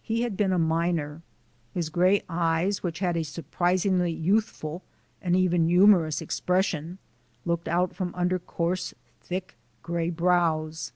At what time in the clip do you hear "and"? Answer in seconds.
5.20-5.34